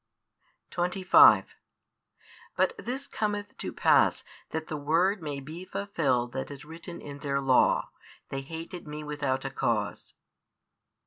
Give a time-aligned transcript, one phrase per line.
[0.71, 1.53] 25
[2.55, 7.19] But this cometh to pass, that the word may he fulfilled that is written in
[7.19, 7.91] their Law,
[8.29, 10.15] They hated Me without a cause.